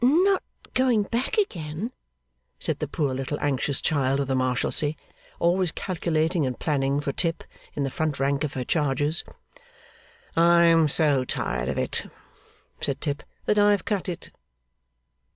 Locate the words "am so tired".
10.63-11.69